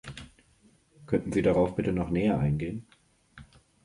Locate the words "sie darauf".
1.31-1.75